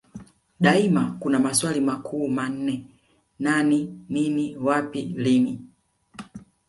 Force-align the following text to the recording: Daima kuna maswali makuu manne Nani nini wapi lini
Daima 0.59 1.17
kuna 1.19 1.39
maswali 1.39 1.81
makuu 1.81 2.27
manne 2.27 2.85
Nani 3.39 4.05
nini 4.09 4.57
wapi 4.57 5.01
lini 5.01 5.61